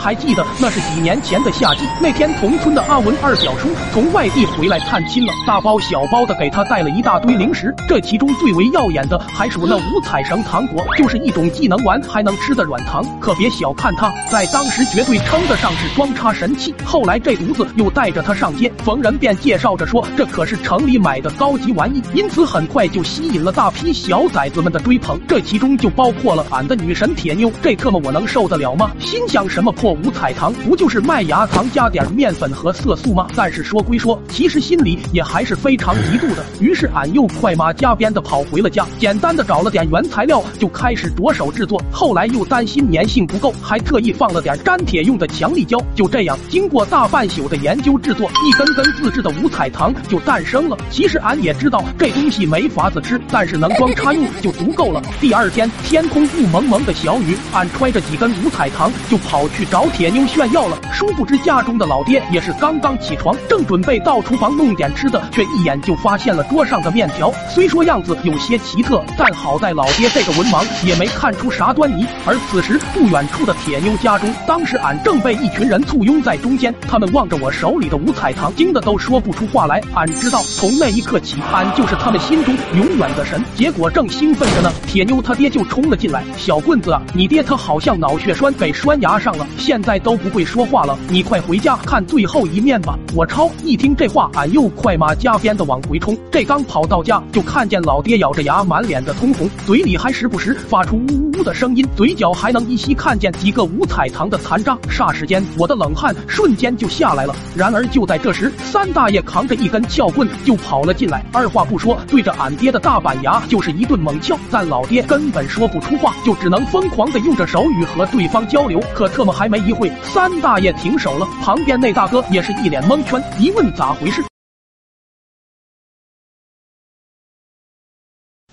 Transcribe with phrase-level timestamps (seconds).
[0.00, 7.74] 还记得那是几年前的夏季，那天同村的阿文二表叔从外地回来探亲了，大包小包的给他带了一大堆零食。
[7.86, 13.04] 这其中最为耀眼的还属那五彩绳糖果，就是一种既能玩还能吃的软糖。
[13.20, 16.74] 可别小看它，在当时绝对称得上是装叉神器。
[16.82, 25.20] 后来这犊子又带着它上街，逢人便介绍着说这可是城里买的高级玩意，因此很快就吸引了大批小崽子们的追捧。
[25.28, 28.90] 这其中就包括了俺的女神铁妞，这特么我能受得了吗？
[28.98, 29.89] 心想什么破。
[29.92, 33.26] 五彩糖不就是麦芽糖加点面粉和色素吗？
[33.36, 36.44] 但是说归说，其实心里也还是非常嫉妒的。
[36.60, 41.82] 于是俺又快马加鞭的跑回了家，简单的找了点原材料，就开始着手制作。
[41.90, 45.80] 后来又担心粘性不够，还特意放了点粘铁用的强力胶。
[45.94, 50.76] 就这样，经过大半宿的研究制作，一根根自制的五彩糖就诞生了。
[50.90, 55.02] 其实俺也知道这东西没法子吃，但是能装叉用就足够了。
[55.20, 59.79] 第二天，天空雾蒙蒙的小雨，俺揣着几根五彩糖就跑去找。
[59.80, 67.32] 老铁妞炫耀了，殊不知家中的老爹也是刚刚起床，正准备到厨房弄点吃的，却一眼就发现了桌上的面条。
[67.48, 72.04] 虽说样子有些奇特，但好在老爹这个文盲也没看出啥端倪。
[72.26, 79.80] 而此时不远处的铁妞家中，当时俺正被一群人簇拥在中间，他们望着我手里的五彩糖，惊得都说不出话来。
[79.94, 83.42] 俺知道，从那一刻起，俺就是他们心中永远的神。
[83.54, 92.98] 结果正兴奋着呢，铁妞他爹就冲了进来：“小棍子啊，你爹他好像脑血栓给栓牙上了。”现在都不会说话了，你快回家看最后一面吧！
[93.14, 96.18] 我超一听这话，俺又快马加鞭的往回冲。
[96.28, 104.76] 这刚跑到家，就看见老爹咬着牙，满脸的通红，嘴里还时不时发出呜呜呜的声音，嘴角还能依稀看见几个五彩糖的残渣。
[104.88, 107.32] 霎时间，我的冷汗瞬间就下来了。
[107.54, 114.36] 然而就在这时，三大爷扛着一根撬棍就跑了进来，二话不说，对着俺爹的大板牙就是一顿猛撬。
[114.50, 118.82] 但老爹根本说不出话，就只能疯狂的用着手语和对方交流。
[118.92, 119.59] 可特么还没。
[119.60, 124.29] 一会，三大爷停手了，旁边那大哥也是一脸蒙圈，一问咋回事。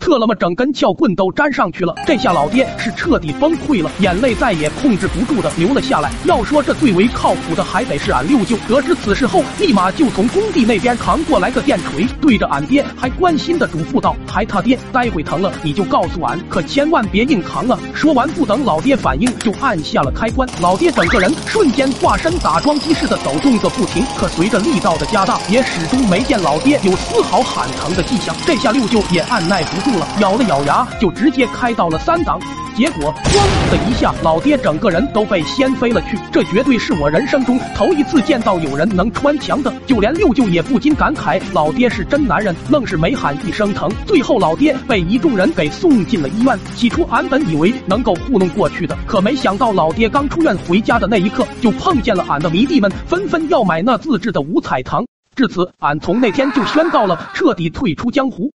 [0.08, 6.10] 特了么整根撬棍都粘上去了，这下老爹是彻底崩溃了，眼泪再也控制不住的流了下来。
[6.24, 24.06] 要说这最为靠谱的还得是俺六舅，得知此事后，立马就从工地那边扛过来个电锤，对着俺爹还关心的嘱咐道：“还他爹，待会疼了你就告诉俺，可千万别硬扛啊！”说完不等老爹反应，就按下了开关，老爹整个人瞬间化身打桩机似的抖动个不停。
[24.18, 28.34] 可随着力道的加大，也始终没见老爹有丝毫喊疼的迹象。
[28.46, 29.97] 这下六舅也按耐不住。
[30.20, 32.40] 咬了咬牙，就直接开到了三档。
[32.76, 36.16] 结果，咣的一下，老爹整个人都被掀飞了去。
[36.32, 43.92] 这绝对是我人生中头一次见到有人能穿墙的，就连六舅也不禁感慨：老爹是真男人，愣是没喊一声疼。
[44.06, 46.56] 最后，老爹被一众人给送进了医院。
[46.76, 55.04] 起初，俺本以为能够糊弄过去的，可没想到老爹刚出院回家的那一刻，就碰见了俺的迷弟们，纷纷要买那自制的五彩糖。
[55.36, 58.52] 至此，俺从那天就宣告了彻底退出江湖。